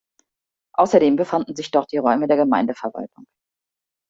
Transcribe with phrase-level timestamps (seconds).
[0.73, 3.27] Außerdem befanden sich dort die Räume der Gemeindeverwaltung.